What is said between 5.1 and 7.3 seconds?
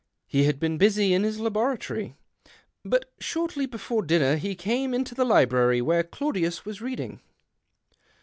the library where Claudius was reading.